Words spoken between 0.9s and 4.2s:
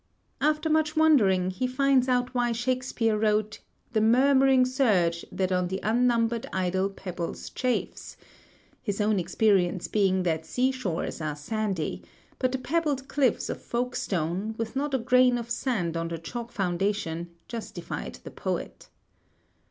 wondering, he finds out why Shakespeare wrote "The